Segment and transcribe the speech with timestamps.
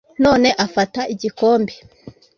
[0.21, 1.73] Nanone afata igikombe